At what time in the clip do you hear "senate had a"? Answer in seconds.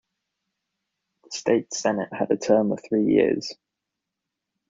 1.75-2.35